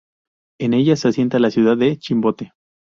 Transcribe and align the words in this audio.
En 0.59 0.73
ella 0.73 0.95
se 0.95 1.09
asienta 1.09 1.37
la 1.37 1.51
ciudad 1.51 1.77
de 1.77 1.95
Chimbote. 1.99 2.53